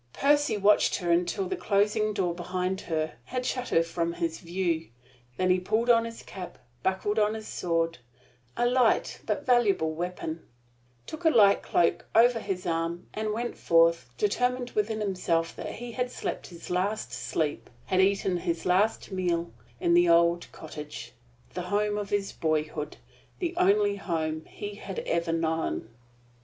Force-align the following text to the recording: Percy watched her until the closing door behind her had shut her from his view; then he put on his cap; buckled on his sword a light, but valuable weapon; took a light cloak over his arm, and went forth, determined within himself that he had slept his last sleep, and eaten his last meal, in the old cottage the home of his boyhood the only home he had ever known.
Percy 0.13 0.57
watched 0.57 0.95
her 0.95 1.11
until 1.11 1.47
the 1.47 1.55
closing 1.55 2.11
door 2.11 2.33
behind 2.33 2.81
her 2.81 3.17
had 3.25 3.45
shut 3.45 3.69
her 3.69 3.83
from 3.83 4.13
his 4.13 4.39
view; 4.39 4.89
then 5.37 5.51
he 5.51 5.59
put 5.59 5.91
on 5.91 6.05
his 6.05 6.23
cap; 6.23 6.57
buckled 6.81 7.19
on 7.19 7.35
his 7.35 7.47
sword 7.47 7.99
a 8.57 8.65
light, 8.65 9.19
but 9.27 9.45
valuable 9.45 9.91
weapon; 9.93 10.43
took 11.05 11.23
a 11.23 11.29
light 11.29 11.61
cloak 11.61 12.07
over 12.15 12.39
his 12.39 12.65
arm, 12.65 13.05
and 13.13 13.31
went 13.31 13.55
forth, 13.55 14.09
determined 14.17 14.71
within 14.71 15.01
himself 15.01 15.55
that 15.55 15.73
he 15.73 15.91
had 15.91 16.09
slept 16.09 16.47
his 16.47 16.71
last 16.71 17.13
sleep, 17.13 17.69
and 17.87 18.01
eaten 18.01 18.37
his 18.37 18.65
last 18.65 19.11
meal, 19.11 19.51
in 19.79 19.93
the 19.93 20.09
old 20.09 20.51
cottage 20.51 21.11
the 21.53 21.61
home 21.69 21.99
of 21.99 22.09
his 22.09 22.31
boyhood 22.31 22.97
the 23.37 23.55
only 23.55 23.97
home 23.97 24.43
he 24.45 24.73
had 24.73 24.97
ever 25.05 25.31
known. 25.31 25.89